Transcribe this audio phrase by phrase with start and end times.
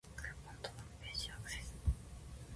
[0.17, 1.75] クーポン登録ページへアクセス